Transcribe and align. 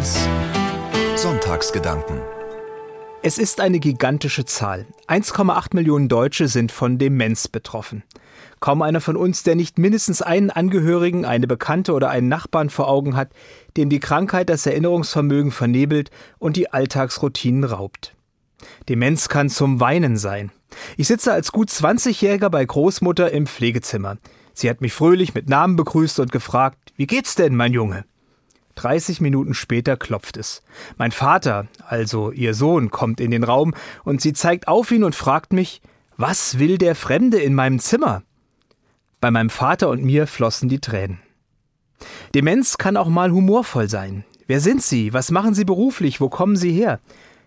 1 0.00 0.16
Sonntagsgedanken 1.14 2.22
Es 3.20 3.36
ist 3.36 3.60
eine 3.60 3.80
gigantische 3.80 4.46
Zahl. 4.46 4.86
1,8 5.08 5.74
Millionen 5.74 6.08
Deutsche 6.08 6.48
sind 6.48 6.72
von 6.72 6.96
Demenz 6.96 7.48
betroffen. 7.48 8.02
Kaum 8.60 8.80
einer 8.80 9.02
von 9.02 9.14
uns, 9.14 9.42
der 9.42 9.56
nicht 9.56 9.78
mindestens 9.78 10.22
einen 10.22 10.48
Angehörigen, 10.48 11.26
eine 11.26 11.46
Bekannte 11.46 11.92
oder 11.92 12.08
einen 12.08 12.28
Nachbarn 12.28 12.70
vor 12.70 12.88
Augen 12.88 13.14
hat, 13.14 13.28
dem 13.76 13.90
die 13.90 14.00
Krankheit 14.00 14.48
das 14.48 14.64
Erinnerungsvermögen 14.64 15.50
vernebelt 15.52 16.10
und 16.38 16.56
die 16.56 16.72
Alltagsroutinen 16.72 17.64
raubt. 17.64 18.16
Demenz 18.88 19.28
kann 19.28 19.50
zum 19.50 19.80
Weinen 19.80 20.16
sein. 20.16 20.50
Ich 20.96 21.08
sitze 21.08 21.30
als 21.30 21.52
gut 21.52 21.68
20-Jähriger 21.68 22.48
bei 22.48 22.64
Großmutter 22.64 23.30
im 23.32 23.46
Pflegezimmer. 23.46 24.16
Sie 24.54 24.70
hat 24.70 24.80
mich 24.80 24.94
fröhlich 24.94 25.34
mit 25.34 25.50
Namen 25.50 25.76
begrüßt 25.76 26.20
und 26.20 26.32
gefragt, 26.32 26.78
wie 26.96 27.06
geht's 27.06 27.34
denn, 27.34 27.54
mein 27.54 27.74
Junge? 27.74 28.06
30 28.80 29.20
Minuten 29.20 29.52
später 29.52 29.98
klopft 29.98 30.38
es. 30.38 30.62
Mein 30.96 31.12
Vater, 31.12 31.66
also 31.86 32.32
ihr 32.32 32.54
Sohn, 32.54 32.90
kommt 32.90 33.20
in 33.20 33.30
den 33.30 33.44
Raum 33.44 33.74
und 34.04 34.22
sie 34.22 34.32
zeigt 34.32 34.68
auf 34.68 34.90
ihn 34.90 35.04
und 35.04 35.14
fragt 35.14 35.52
mich, 35.52 35.82
was 36.16 36.58
will 36.58 36.78
der 36.78 36.94
Fremde 36.94 37.38
in 37.38 37.54
meinem 37.54 37.78
Zimmer? 37.78 38.22
Bei 39.20 39.30
meinem 39.30 39.50
Vater 39.50 39.90
und 39.90 40.02
mir 40.02 40.26
flossen 40.26 40.70
die 40.70 40.80
Tränen. 40.80 41.20
Demenz 42.34 42.78
kann 42.78 42.96
auch 42.96 43.08
mal 43.08 43.30
humorvoll 43.30 43.88
sein. 43.88 44.24
Wer 44.46 44.60
sind 44.60 44.82
Sie? 44.82 45.12
Was 45.12 45.30
machen 45.30 45.52
Sie 45.52 45.66
beruflich? 45.66 46.20
Wo 46.20 46.30
kommen 46.30 46.56
Sie 46.56 46.72
her? 46.72 47.00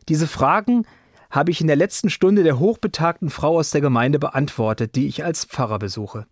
Diese 0.10 0.28
Fragen 0.28 0.86
habe 1.32 1.50
ich 1.50 1.62
in 1.62 1.68
der 1.68 1.76
letzten 1.76 2.12
Stunde 2.12 2.44
der 2.44 2.60
hochbetagten 2.60 3.32
Frau 3.32 3.58
aus 3.58 3.72
der 3.72 3.82
Gemeinde 3.82 4.20
beantwortet, 4.20 4.96
die 4.96 5.08
ich 5.08 5.26
als 5.26 5.46
Pfarrer 5.46 5.80
besuche. 5.80 6.28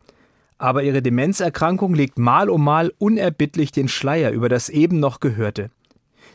Aber 0.62 0.84
ihre 0.84 1.02
Demenzerkrankung 1.02 1.96
legt 1.96 2.20
mal 2.20 2.48
um 2.48 2.64
mal 2.64 2.94
unerbittlich 3.00 3.72
den 3.72 3.88
Schleier 3.88 4.30
über 4.30 4.48
das 4.48 4.70
eben 4.70 5.00
noch 5.00 5.20
Gehörte. 5.20 5.72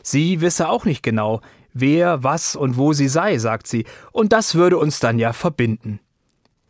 Sie 0.03 0.41
wisse 0.41 0.67
auch 0.67 0.83
nicht 0.83 1.01
genau, 1.01 1.39
wer, 1.73 2.25
was 2.25 2.57
und 2.57 2.75
wo 2.75 2.91
sie 2.91 3.07
sei, 3.07 3.37
sagt 3.37 3.67
sie, 3.67 3.85
und 4.11 4.33
das 4.33 4.53
würde 4.53 4.79
uns 4.79 4.99
dann 4.99 5.17
ja 5.17 5.31
verbinden. 5.31 6.01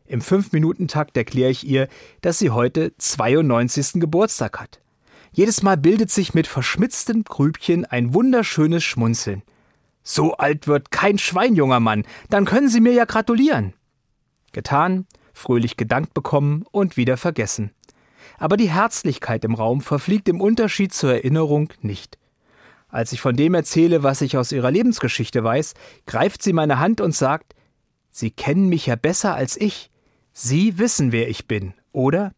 Im 0.06 0.22
Fünf-Minuten-Takt 0.22 1.18
erkläre 1.18 1.50
ich 1.50 1.66
ihr, 1.66 1.88
dass 2.22 2.38
sie 2.38 2.52
heute 2.52 2.94
92. 3.00 3.94
Geburtstag 4.02 4.60
hat. 4.60 4.80
Jedes 5.32 5.64
Mal 5.64 5.78
bildet 5.78 6.12
sich 6.12 6.36
mit 6.36 6.46
verschmitztem 6.46 7.24
Grübchen 7.24 7.86
ein 7.86 8.14
wunderschönes 8.14 8.84
Schmunzeln. 8.84 9.42
So 10.04 10.34
alt 10.34 10.68
wird 10.68 10.92
kein 10.92 11.18
Schwein, 11.18 11.56
junger 11.56 11.80
Mann, 11.80 12.04
dann 12.30 12.46
können 12.46 12.70
Sie 12.70 12.82
mir 12.82 12.94
ja 12.94 13.06
gratulieren. 13.06 13.74
Getan, 14.52 15.08
fröhlich 15.38 15.78
gedankt 15.78 16.14
bekommen 16.14 16.66
und 16.72 16.98
wieder 16.98 17.18
vergessen. 17.18 17.72
Aber 18.38 18.58
die 18.58 18.70
Herzlichkeit 18.70 19.46
im 19.46 19.56
Raum 19.56 19.82
verfliegt 19.82 20.28
im 20.30 20.42
Unterschied 20.42 20.94
zur 20.94 21.14
Erinnerung 21.14 21.74
nicht. 21.82 22.18
Als 22.90 23.12
ich 23.12 23.22
von 23.22 23.36
dem 23.36 23.54
erzähle, 23.54 24.04
was 24.04 24.22
ich 24.22 24.38
aus 24.38 24.52
ihrer 24.52 24.72
Lebensgeschichte 24.72 25.44
weiß, 25.44 25.74
greift 26.06 26.42
sie 26.42 26.54
meine 26.54 26.80
Hand 26.80 27.02
und 27.02 27.16
sagt, 27.16 27.54
Sie 28.10 28.32
kennen 28.32 28.68
mich 28.68 28.88
ja 28.88 28.96
besser 28.96 29.36
als 29.36 29.56
ich. 29.58 29.92
Sie 30.34 30.80
wissen, 30.80 31.12
wer 31.12 31.30
ich 31.30 31.48
bin, 31.48 31.74
oder? 31.92 32.34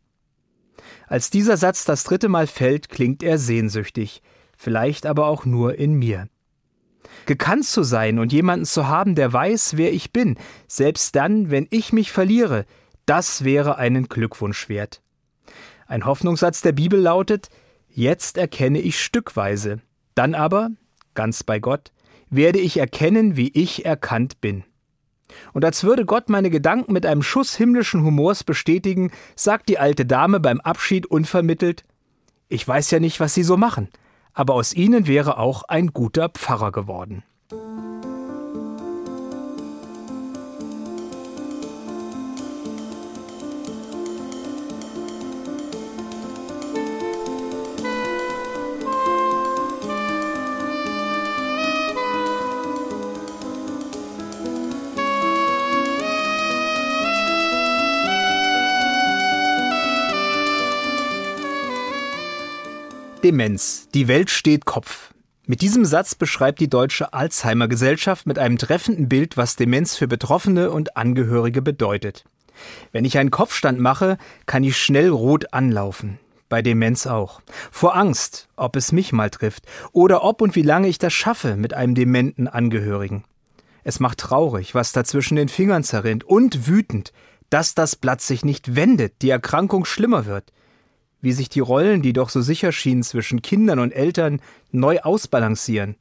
Als 1.08 1.30
dieser 1.30 1.56
Satz 1.56 1.86
das 1.86 2.03
dritte 2.03 2.28
Mal 2.28 2.47
fällt, 2.47 2.89
klingt 2.89 3.23
er 3.23 3.38
sehnsüchtig, 3.38 4.22
vielleicht 4.58 5.06
aber 5.06 5.28
auch 5.28 5.45
nur 5.45 5.75
in 5.75 5.94
mir. 5.94 6.28
Gekannt 7.25 7.66
zu 7.66 7.84
sein 7.84 8.19
und 8.19 8.34
jemanden 8.34 8.66
zu 8.66 8.88
haben, 8.88 9.16
der 9.16 9.31
weiß, 9.31 9.78
wer 9.78 9.94
ich 9.94 10.11
bin, 10.11 10.38
selbst 10.67 11.16
dann, 11.16 11.50
wenn 11.50 11.67
ich 11.69 11.94
mich 11.94 12.11
verliere, 12.11 12.66
das 13.10 13.44
wäre 13.44 13.78
einen 13.78 14.08
Glückwunsch 14.08 14.70
wert. 14.70 15.02
Ein 15.88 16.06
Hoffnungssatz 16.06 16.62
der 16.62 16.74
Bibel 16.74 17.00
lautet, 17.00 17.50
Jetzt 17.88 18.38
erkenne 18.38 18.80
ich 18.80 19.04
stückweise, 19.04 19.82
dann 20.14 20.36
aber, 20.36 20.70
ganz 21.16 21.44
bei 21.44 21.60
Gott, 21.60 21.92
werde 22.30 22.60
ich 22.60 22.78
erkennen, 22.78 23.36
wie 23.36 23.50
ich 23.50 23.84
erkannt 23.84 24.42
bin. 24.42 24.64
Und 25.54 25.66
als 25.66 25.84
würde 25.84 26.06
Gott 26.06 26.30
meine 26.30 26.52
Gedanken 26.52 26.94
mit 26.94 27.06
einem 27.08 27.24
Schuss 27.24 27.56
himmlischen 27.56 28.03
Humors 28.03 28.44
bestätigen, 28.44 29.12
sagt 29.36 29.69
die 29.69 29.80
alte 29.80 30.06
Dame 30.06 30.40
beim 30.40 30.62
Abschied 30.62 31.08
unvermittelt 31.08 31.86
Ich 32.48 32.68
weiß 32.68 32.92
ja 32.92 33.00
nicht, 33.00 33.19
was 33.19 33.34
Sie 33.34 33.44
so 33.44 33.58
machen, 33.58 33.90
aber 34.34 34.53
aus 34.53 34.74
ihnen 34.74 35.08
wäre 35.08 35.40
auch 35.40 35.64
ein 35.64 35.88
guter 35.88 36.30
Pfarrer 36.30 36.72
geworden. 36.72 37.24
Demenz. 63.24 63.90
Die 63.94 64.07
Welt 64.07 64.30
steht 64.30 64.63
Kopf. 64.63 65.13
Mit 65.46 65.62
diesem 65.62 65.84
Satz 65.84 66.16
beschreibt 66.16 66.62
die 66.62 66.69
Deutsche 66.69 67.12
Alzheimer 67.12 67.68
Gesellschaft 67.68 68.25
mit 68.25 68.40
einem 68.40 68.57
treffenden 68.57 69.09
Bild, 69.09 69.35
was 69.35 69.57
Demenz 69.57 69.97
für 69.97 70.07
Betroffene 70.07 70.72
und 70.72 70.96
Angehörige 70.96 71.62
bedeutet. 71.62 72.24
Wenn 72.94 73.03
ich 73.03 73.18
einen 73.18 73.30
Kopfstand 73.30 73.78
mache, 73.78 74.18
kann 74.46 74.63
ich 74.63 74.78
schnell 74.78 75.09
rot 75.09 75.53
anlaufen. 75.53 76.18
Bei 76.47 76.62
Demenz 76.62 77.07
auch. 77.07 77.41
Vor 77.72 77.97
Angst, 77.97 78.47
ob 78.56 78.78
es 78.78 78.94
mich 78.94 79.12
mal 79.12 79.30
trifft 79.30 79.66
oder 79.91 80.24
ob 80.24 80.41
und 80.41 80.56
wie 80.56 80.62
lange 80.62 80.88
ich 80.88 80.97
das 80.97 81.12
schaffe 81.12 81.57
mit 81.57 81.74
einem 81.74 81.96
dementen 81.96 82.47
Angehörigen. 82.47 83.25
Es 83.84 84.00
macht 84.00 84.19
traurig, 84.19 84.75
was 84.75 84.94
da 84.94 85.03
zwischen 85.03 85.36
den 85.36 85.50
Fingern 85.50 85.84
zerrinnt 85.84 86.24
und 86.24 86.68
wütend, 86.68 87.12
dass 87.50 87.75
das 87.75 87.97
Blatt 87.97 88.22
sich 88.22 88.46
nicht 88.46 88.78
wendet, 88.78 89.22
die 89.22 89.30
Erkrankung 89.30 89.84
schlimmer 89.84 90.25
wird 90.25 90.53
wie 91.22 91.34
sich 91.34 91.50
die 91.50 91.59
Rollen, 91.59 92.02
die 92.02 92.13
doch 92.13 92.30
so 92.30 92.41
sicher 92.41 92.72
schienen 92.72 93.03
zwischen 93.03 93.41
Kindern 93.41 93.80
und 93.80 93.91
Eltern, 93.91 94.41
neu 94.72 95.00
ausbalancieren. 95.00 95.96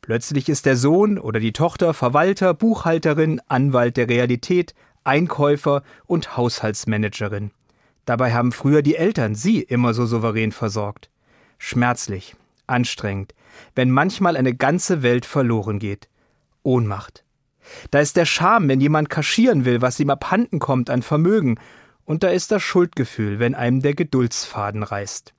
Plötzlich 0.00 0.48
ist 0.48 0.66
der 0.66 0.76
Sohn 0.76 1.18
oder 1.18 1.40
die 1.40 1.52
Tochter 1.52 1.94
Verwalter, 1.94 2.54
Buchhalterin, 2.54 3.40
Anwalt 3.48 3.96
der 3.96 4.08
Realität, 4.08 4.74
Einkäufer 5.02 5.82
und 6.06 6.36
Haushaltsmanagerin. 6.36 7.50
Dabei 8.04 8.32
haben 8.32 8.52
früher 8.52 8.82
die 8.82 8.96
Eltern 8.96 9.34
sie 9.34 9.60
immer 9.60 9.94
so 9.94 10.06
souverän 10.06 10.52
versorgt. 10.52 11.10
Schmerzlich, 11.58 12.36
anstrengend, 12.66 13.34
wenn 13.74 13.90
manchmal 13.90 14.36
eine 14.36 14.54
ganze 14.54 15.02
Welt 15.02 15.26
verloren 15.26 15.78
geht. 15.78 16.08
Ohnmacht. 16.62 17.24
Da 17.90 18.00
ist 18.00 18.16
der 18.16 18.26
Scham, 18.26 18.68
wenn 18.68 18.80
jemand 18.80 19.08
kaschieren 19.08 19.64
will, 19.64 19.80
was 19.80 20.00
ihm 20.00 20.10
abhanden 20.10 20.58
kommt 20.58 20.90
an 20.90 21.02
Vermögen 21.02 21.58
und 22.04 22.22
da 22.22 22.28
ist 22.28 22.50
das 22.50 22.62
Schuldgefühl, 22.62 23.38
wenn 23.38 23.54
einem 23.54 23.80
der 23.80 23.94
Geduldsfaden 23.94 24.82
reißt. 24.82 25.34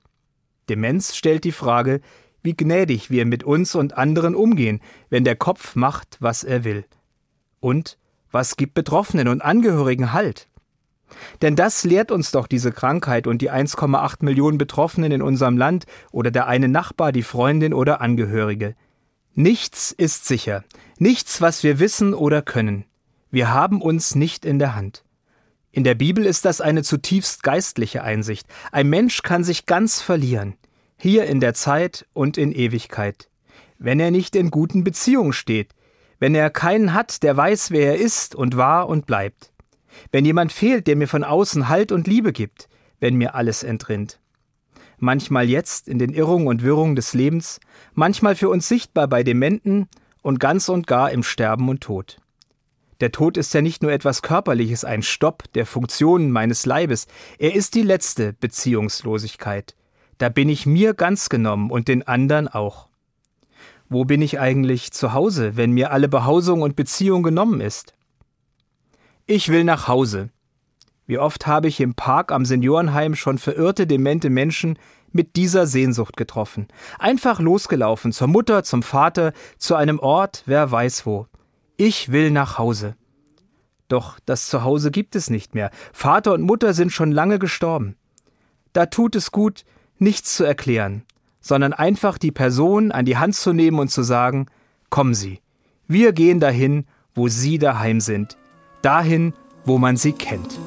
Demenz 0.68 1.14
stellt 1.14 1.44
die 1.44 1.52
Frage, 1.52 2.00
wie 2.42 2.56
gnädig 2.56 3.10
wir 3.10 3.26
mit 3.26 3.44
uns 3.44 3.74
und 3.74 3.96
anderen 3.96 4.34
umgehen, 4.34 4.80
wenn 5.10 5.24
der 5.24 5.36
Kopf 5.36 5.76
macht, 5.76 6.16
was 6.20 6.44
er 6.44 6.64
will. 6.64 6.84
Und 7.60 7.98
was 8.30 8.56
gibt 8.56 8.74
Betroffenen 8.74 9.28
und 9.28 9.42
Angehörigen 9.42 10.12
Halt? 10.12 10.48
Denn 11.42 11.56
das 11.56 11.84
lehrt 11.84 12.10
uns 12.10 12.32
doch 12.32 12.46
diese 12.46 12.72
Krankheit 12.72 13.26
und 13.26 13.42
die 13.42 13.50
1,8 13.50 14.24
Millionen 14.24 14.58
Betroffenen 14.58 15.12
in 15.12 15.22
unserem 15.22 15.56
Land 15.56 15.86
oder 16.10 16.30
der 16.30 16.46
eine 16.46 16.68
Nachbar, 16.68 17.12
die 17.12 17.22
Freundin 17.22 17.72
oder 17.72 18.00
Angehörige. 18.00 18.74
Nichts 19.34 19.92
ist 19.92 20.26
sicher, 20.26 20.64
nichts, 20.98 21.40
was 21.40 21.62
wir 21.62 21.78
wissen 21.78 22.14
oder 22.14 22.42
können. 22.42 22.84
Wir 23.30 23.52
haben 23.52 23.82
uns 23.82 24.14
nicht 24.14 24.44
in 24.44 24.58
der 24.58 24.74
Hand. 24.74 25.05
In 25.76 25.84
der 25.84 25.94
Bibel 25.94 26.24
ist 26.24 26.46
das 26.46 26.62
eine 26.62 26.82
zutiefst 26.82 27.42
geistliche 27.42 28.02
Einsicht. 28.02 28.46
Ein 28.72 28.88
Mensch 28.88 29.20
kann 29.20 29.44
sich 29.44 29.66
ganz 29.66 30.00
verlieren, 30.00 30.54
hier 30.96 31.26
in 31.26 31.38
der 31.38 31.52
Zeit 31.52 32.06
und 32.14 32.38
in 32.38 32.50
Ewigkeit, 32.50 33.28
wenn 33.78 34.00
er 34.00 34.10
nicht 34.10 34.36
in 34.36 34.50
guten 34.50 34.84
Beziehungen 34.84 35.34
steht, 35.34 35.74
wenn 36.18 36.34
er 36.34 36.48
keinen 36.48 36.94
hat, 36.94 37.22
der 37.22 37.36
weiß, 37.36 37.72
wer 37.72 37.88
er 37.88 37.98
ist 37.98 38.34
und 38.34 38.56
war 38.56 38.88
und 38.88 39.04
bleibt, 39.04 39.52
wenn 40.12 40.24
jemand 40.24 40.50
fehlt, 40.50 40.86
der 40.86 40.96
mir 40.96 41.08
von 41.08 41.24
außen 41.24 41.68
Halt 41.68 41.92
und 41.92 42.06
Liebe 42.06 42.32
gibt, 42.32 42.70
wenn 42.98 43.16
mir 43.16 43.34
alles 43.34 43.62
entrinnt. 43.62 44.18
Manchmal 44.96 45.46
jetzt 45.46 45.88
in 45.88 45.98
den 45.98 46.14
Irrungen 46.14 46.46
und 46.46 46.62
Wirrungen 46.62 46.96
des 46.96 47.12
Lebens, 47.12 47.60
manchmal 47.92 48.34
für 48.34 48.48
uns 48.48 48.66
sichtbar 48.66 49.08
bei 49.08 49.22
Dementen 49.22 49.88
und 50.22 50.40
ganz 50.40 50.70
und 50.70 50.86
gar 50.86 51.10
im 51.10 51.22
Sterben 51.22 51.68
und 51.68 51.82
Tod. 51.82 52.16
Der 53.00 53.12
Tod 53.12 53.36
ist 53.36 53.52
ja 53.52 53.60
nicht 53.60 53.82
nur 53.82 53.92
etwas 53.92 54.22
Körperliches, 54.22 54.84
ein 54.84 55.02
Stopp 55.02 55.52
der 55.52 55.66
Funktionen 55.66 56.30
meines 56.30 56.64
Leibes, 56.64 57.06
er 57.38 57.54
ist 57.54 57.74
die 57.74 57.82
letzte 57.82 58.32
Beziehungslosigkeit. 58.32 59.74
Da 60.18 60.30
bin 60.30 60.48
ich 60.48 60.64
mir 60.64 60.94
ganz 60.94 61.28
genommen 61.28 61.70
und 61.70 61.88
den 61.88 62.06
anderen 62.06 62.48
auch. 62.48 62.88
Wo 63.88 64.04
bin 64.04 64.22
ich 64.22 64.40
eigentlich 64.40 64.92
zu 64.92 65.12
Hause, 65.12 65.56
wenn 65.56 65.72
mir 65.72 65.92
alle 65.92 66.08
Behausung 66.08 66.62
und 66.62 66.74
Beziehung 66.74 67.22
genommen 67.22 67.60
ist? 67.60 67.94
Ich 69.26 69.50
will 69.50 69.64
nach 69.64 69.88
Hause. 69.88 70.30
Wie 71.06 71.18
oft 71.18 71.46
habe 71.46 71.68
ich 71.68 71.80
im 71.80 71.94
Park 71.94 72.32
am 72.32 72.44
Seniorenheim 72.44 73.14
schon 73.14 73.38
verirrte, 73.38 73.86
demente 73.86 74.30
Menschen 74.30 74.78
mit 75.12 75.36
dieser 75.36 75.66
Sehnsucht 75.66 76.16
getroffen. 76.16 76.66
Einfach 76.98 77.38
losgelaufen, 77.40 78.12
zur 78.12 78.26
Mutter, 78.26 78.64
zum 78.64 78.82
Vater, 78.82 79.32
zu 79.58 79.74
einem 79.74 79.98
Ort, 79.98 80.42
wer 80.46 80.70
weiß 80.70 81.06
wo. 81.06 81.26
Ich 81.76 82.10
will 82.10 82.30
nach 82.30 82.58
Hause. 82.58 82.96
Doch 83.88 84.18
das 84.24 84.48
Zuhause 84.48 84.90
gibt 84.90 85.14
es 85.14 85.30
nicht 85.30 85.54
mehr. 85.54 85.70
Vater 85.92 86.32
und 86.32 86.42
Mutter 86.42 86.74
sind 86.74 86.90
schon 86.90 87.12
lange 87.12 87.38
gestorben. 87.38 87.96
Da 88.72 88.86
tut 88.86 89.14
es 89.14 89.30
gut, 89.30 89.64
nichts 89.98 90.36
zu 90.36 90.44
erklären, 90.44 91.02
sondern 91.40 91.72
einfach 91.72 92.18
die 92.18 92.32
Person 92.32 92.92
an 92.92 93.04
die 93.04 93.16
Hand 93.16 93.34
zu 93.34 93.52
nehmen 93.52 93.78
und 93.78 93.88
zu 93.88 94.02
sagen, 94.02 94.46
kommen 94.90 95.14
Sie, 95.14 95.40
wir 95.86 96.12
gehen 96.12 96.40
dahin, 96.40 96.86
wo 97.14 97.28
Sie 97.28 97.58
daheim 97.58 98.00
sind, 98.00 98.36
dahin, 98.82 99.32
wo 99.64 99.78
man 99.78 99.96
Sie 99.96 100.12
kennt. 100.12 100.58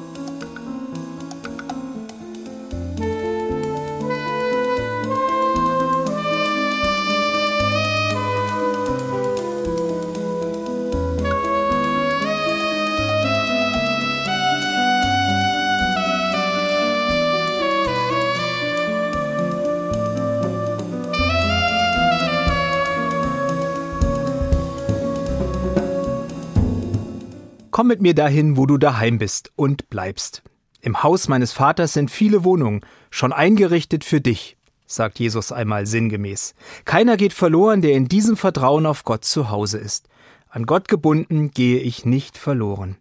Komm 27.80 27.88
mit 27.88 28.02
mir 28.02 28.14
dahin, 28.14 28.58
wo 28.58 28.66
du 28.66 28.76
daheim 28.76 29.16
bist 29.16 29.52
und 29.56 29.88
bleibst. 29.88 30.42
Im 30.82 31.02
Haus 31.02 31.28
meines 31.28 31.52
Vaters 31.52 31.94
sind 31.94 32.10
viele 32.10 32.44
Wohnungen, 32.44 32.82
schon 33.08 33.32
eingerichtet 33.32 34.04
für 34.04 34.20
dich, 34.20 34.58
sagt 34.86 35.18
Jesus 35.18 35.50
einmal 35.50 35.86
sinngemäß. 35.86 36.52
Keiner 36.84 37.16
geht 37.16 37.32
verloren, 37.32 37.80
der 37.80 37.92
in 37.92 38.06
diesem 38.06 38.36
Vertrauen 38.36 38.84
auf 38.84 39.04
Gott 39.04 39.24
zu 39.24 39.48
Hause 39.48 39.78
ist. 39.78 40.10
An 40.50 40.66
Gott 40.66 40.88
gebunden 40.88 41.52
gehe 41.52 41.80
ich 41.80 42.04
nicht 42.04 42.36
verloren. 42.36 42.98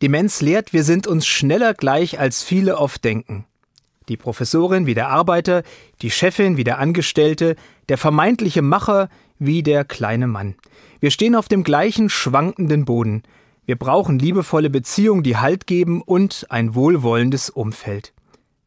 Demenz 0.00 0.40
lehrt, 0.40 0.72
wir 0.72 0.84
sind 0.84 1.06
uns 1.06 1.26
schneller 1.26 1.74
gleich, 1.74 2.18
als 2.18 2.42
viele 2.42 2.78
oft 2.78 3.04
denken. 3.04 3.44
Die 4.08 4.16
Professorin 4.16 4.86
wie 4.86 4.94
der 4.94 5.10
Arbeiter, 5.10 5.64
die 6.00 6.10
Chefin 6.10 6.56
wie 6.56 6.64
der 6.64 6.78
Angestellte, 6.78 7.56
der 7.90 7.98
vermeintliche 7.98 8.62
Macher 8.62 9.10
wie 9.38 9.62
der 9.62 9.84
kleine 9.84 10.28
Mann. 10.28 10.54
Wir 11.00 11.10
stehen 11.10 11.34
auf 11.34 11.48
dem 11.48 11.62
gleichen 11.62 12.08
schwankenden 12.08 12.86
Boden. 12.86 13.22
Wir 13.64 13.76
brauchen 13.76 14.18
liebevolle 14.18 14.70
Beziehungen, 14.70 15.22
die 15.22 15.36
Halt 15.36 15.68
geben 15.68 16.02
und 16.02 16.46
ein 16.50 16.74
wohlwollendes 16.74 17.48
Umfeld. 17.48 18.12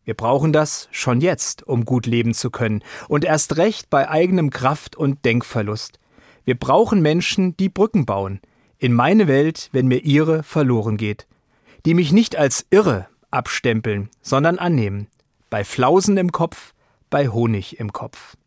Wir 0.06 0.14
brauchen 0.14 0.54
das 0.54 0.88
schon 0.92 1.20
jetzt, 1.20 1.68
um 1.68 1.84
gut 1.84 2.06
leben 2.06 2.34
zu 2.34 2.50
können 2.50 2.82
und 3.10 3.26
erst 3.26 3.58
recht 3.58 3.90
bei 3.90 4.10
eigenem 4.10 4.52
Kraft- 4.52 4.96
und 4.96 5.26
Denkverlust. 5.26 6.00
Wir 6.46 6.58
brauchen 6.58 7.02
Menschen, 7.02 7.58
die 7.58 7.70
Brücken 7.70 8.06
bauen, 8.06 8.40
in 8.78 8.94
meine 8.94 9.28
Welt, 9.28 9.70
wenn 9.74 9.88
mir 9.88 10.04
ihre 10.04 10.44
verloren 10.44 10.96
geht, 10.96 11.28
die 11.86 11.94
mich 11.94 12.12
nicht 12.14 12.36
als 12.36 12.66
irre 12.70 13.08
abstempeln, 13.32 14.10
sondern 14.22 14.60
annehmen, 14.60 15.08
bei 15.50 15.64
Flausen 15.66 16.18
im 16.18 16.32
Kopf, 16.32 16.74
bei 17.10 17.28
Honig 17.28 17.80
im 17.80 17.92
Kopf. 17.92 18.38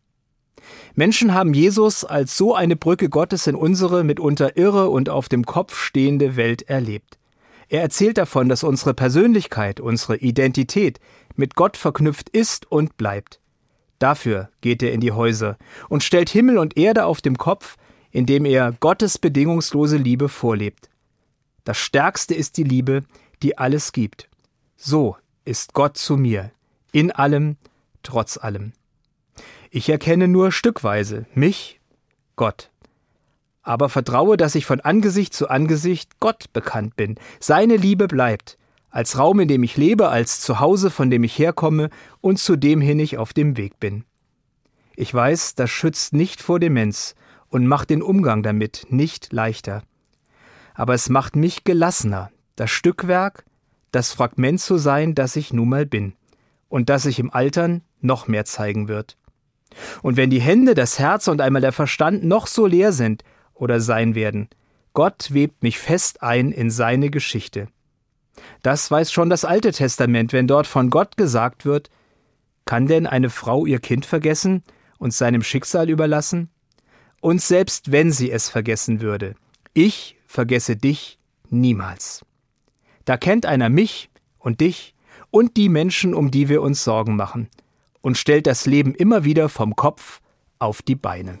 Menschen 0.95 1.33
haben 1.33 1.53
Jesus 1.53 2.03
als 2.03 2.37
so 2.37 2.55
eine 2.55 2.75
Brücke 2.75 3.09
Gottes 3.09 3.47
in 3.47 3.55
unsere 3.55 4.03
mitunter 4.03 4.57
irre 4.57 4.89
und 4.89 5.09
auf 5.09 5.29
dem 5.29 5.45
Kopf 5.45 5.77
stehende 5.77 6.35
Welt 6.35 6.63
erlebt. 6.63 7.17
Er 7.69 7.81
erzählt 7.81 8.17
davon, 8.17 8.49
dass 8.49 8.63
unsere 8.63 8.93
Persönlichkeit, 8.93 9.79
unsere 9.79 10.17
Identität 10.17 10.99
mit 11.35 11.55
Gott 11.55 11.77
verknüpft 11.77 12.29
ist 12.29 12.71
und 12.71 12.97
bleibt. 12.97 13.39
Dafür 13.99 14.49
geht 14.61 14.81
er 14.81 14.91
in 14.91 15.01
die 15.01 15.11
Häuser 15.11 15.57
und 15.87 16.03
stellt 16.03 16.29
Himmel 16.29 16.57
und 16.57 16.77
Erde 16.77 17.05
auf 17.05 17.21
dem 17.21 17.37
Kopf, 17.37 17.75
indem 18.11 18.45
er 18.45 18.71
Gottes 18.79 19.17
bedingungslose 19.17 19.97
Liebe 19.97 20.29
vorlebt. 20.29 20.89
Das 21.63 21.77
Stärkste 21.77 22.33
ist 22.33 22.57
die 22.57 22.63
Liebe, 22.63 23.03
die 23.43 23.57
alles 23.57 23.91
gibt. 23.91 24.29
So 24.75 25.17
ist 25.45 25.73
Gott 25.73 25.97
zu 25.97 26.17
mir, 26.17 26.51
in 26.91 27.11
allem, 27.11 27.57
trotz 28.01 28.37
allem. 28.37 28.73
Ich 29.71 29.87
erkenne 29.89 30.27
nur 30.27 30.51
stückweise 30.51 31.27
mich, 31.35 31.79
Gott. 32.35 32.71
Aber 33.61 33.89
vertraue, 33.89 34.35
dass 34.35 34.55
ich 34.55 34.65
von 34.65 34.79
Angesicht 34.79 35.33
zu 35.33 35.47
Angesicht 35.47 36.19
Gott 36.19 36.51
bekannt 36.53 36.95
bin. 36.95 37.15
Seine 37.39 37.75
Liebe 37.75 38.07
bleibt, 38.07 38.57
als 38.89 39.19
Raum, 39.19 39.39
in 39.39 39.47
dem 39.47 39.61
ich 39.61 39.77
lebe, 39.77 40.09
als 40.09 40.41
Zuhause, 40.41 40.89
von 40.89 41.11
dem 41.11 41.23
ich 41.23 41.37
herkomme 41.37 41.91
und 42.19 42.39
zu 42.39 42.55
dem 42.55 42.81
hin 42.81 42.99
ich 42.99 43.19
auf 43.19 43.33
dem 43.33 43.57
Weg 43.57 43.79
bin. 43.79 44.05
Ich 44.95 45.13
weiß, 45.13 45.53
das 45.53 45.69
schützt 45.69 46.13
nicht 46.13 46.41
vor 46.41 46.59
Demenz 46.59 47.13
und 47.49 47.67
macht 47.67 47.91
den 47.91 48.01
Umgang 48.01 48.41
damit 48.41 48.87
nicht 48.89 49.31
leichter. 49.31 49.83
Aber 50.73 50.95
es 50.95 51.09
macht 51.09 51.35
mich 51.35 51.63
gelassener, 51.63 52.31
das 52.55 52.71
Stückwerk, 52.71 53.45
das 53.91 54.13
Fragment 54.13 54.61
zu 54.61 54.77
sein, 54.77 55.13
das 55.13 55.35
ich 55.35 55.53
nun 55.53 55.69
mal 55.69 55.85
bin 55.85 56.13
und 56.69 56.89
das 56.89 57.03
sich 57.03 57.19
im 57.19 57.31
Altern 57.31 57.81
noch 58.01 58.27
mehr 58.27 58.45
zeigen 58.45 58.87
wird. 58.87 59.17
Und 60.01 60.17
wenn 60.17 60.29
die 60.29 60.41
Hände, 60.41 60.73
das 60.75 60.99
Herz 60.99 61.27
und 61.27 61.41
einmal 61.41 61.61
der 61.61 61.71
Verstand 61.71 62.23
noch 62.23 62.47
so 62.47 62.65
leer 62.65 62.91
sind 62.91 63.23
oder 63.53 63.79
sein 63.79 64.15
werden, 64.15 64.49
Gott 64.93 65.33
webt 65.33 65.63
mich 65.63 65.77
fest 65.77 66.23
ein 66.23 66.51
in 66.51 66.71
seine 66.71 67.09
Geschichte. 67.09 67.67
Das 68.63 68.89
weiß 68.89 69.11
schon 69.11 69.29
das 69.29 69.45
Alte 69.45 69.71
Testament, 69.71 70.33
wenn 70.33 70.47
dort 70.47 70.67
von 70.67 70.89
Gott 70.89 71.17
gesagt 71.17 71.65
wird, 71.65 71.89
kann 72.65 72.87
denn 72.87 73.07
eine 73.07 73.29
Frau 73.29 73.65
ihr 73.65 73.79
Kind 73.79 74.05
vergessen 74.05 74.63
und 74.97 75.13
seinem 75.13 75.43
Schicksal 75.43 75.89
überlassen? 75.89 76.49
Und 77.21 77.41
selbst 77.41 77.91
wenn 77.91 78.11
sie 78.11 78.31
es 78.31 78.49
vergessen 78.49 79.01
würde, 79.01 79.35
ich 79.73 80.17
vergesse 80.27 80.75
dich 80.75 81.19
niemals. 81.49 82.25
Da 83.05 83.17
kennt 83.17 83.45
einer 83.45 83.69
mich 83.69 84.09
und 84.37 84.61
dich 84.61 84.93
und 85.31 85.57
die 85.57 85.69
Menschen, 85.69 86.13
um 86.13 86.31
die 86.31 86.49
wir 86.49 86.61
uns 86.61 86.83
Sorgen 86.83 87.15
machen, 87.15 87.49
und 88.01 88.17
stellt 88.17 88.47
das 88.47 88.65
Leben 88.65 88.93
immer 88.95 89.23
wieder 89.23 89.49
vom 89.49 89.75
Kopf 89.75 90.21
auf 90.59 90.81
die 90.81 90.95
Beine. 90.95 91.37